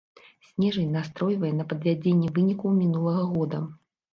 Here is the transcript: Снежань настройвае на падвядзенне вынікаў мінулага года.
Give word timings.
Снежань 0.45 0.95
настройвае 0.95 1.53
на 1.59 1.67
падвядзенне 1.73 2.33
вынікаў 2.39 2.69
мінулага 2.81 3.23
года. 3.37 3.65